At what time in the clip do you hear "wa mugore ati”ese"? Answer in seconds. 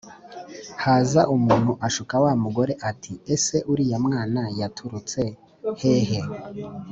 2.23-3.57